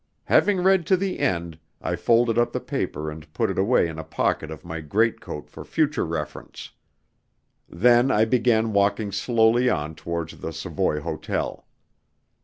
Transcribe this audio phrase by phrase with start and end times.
[0.23, 3.99] Having read to the end, I folded up the paper and put it away in
[3.99, 6.71] a pocket of my greatcoat for future reference.
[7.69, 11.67] Then I began walking slowly on towards the Savoy Hotel.